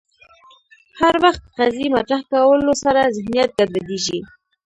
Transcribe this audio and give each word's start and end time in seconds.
هر 0.99 1.15
وخت 1.23 1.43
قضیې 1.57 1.87
مطرح 1.95 2.21
کولو 2.31 2.73
سره 2.83 3.01
ذهنیت 3.15 3.49
ګډوډېږي 3.57 4.19